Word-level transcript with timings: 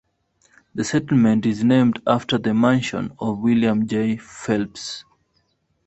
The 0.73 0.83
settlement 0.83 1.45
is 1.45 1.63
named 1.63 2.01
after 2.07 2.39
the 2.39 2.55
mansion 2.55 3.13
of 3.19 3.37
William 3.37 3.85
J. 3.85 4.17
Phelps. 4.17 5.05